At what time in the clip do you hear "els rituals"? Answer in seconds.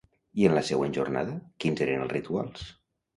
2.07-2.65